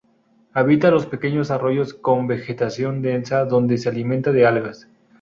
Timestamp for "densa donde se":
3.03-3.87